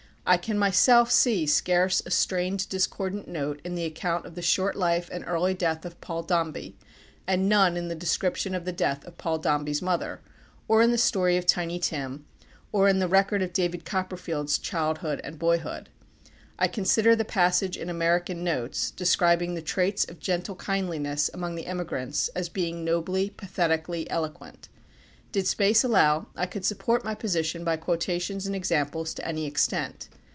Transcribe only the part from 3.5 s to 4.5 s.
in the account of the